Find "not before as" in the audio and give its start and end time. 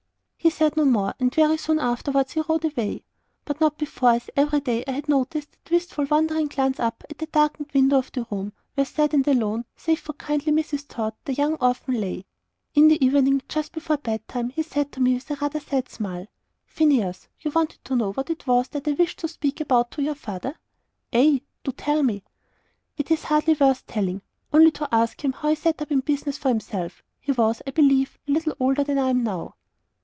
3.61-4.27